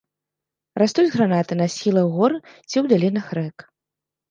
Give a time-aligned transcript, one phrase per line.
[0.81, 3.57] Растуць гранаты на схілах гор ці ў далінах рэк.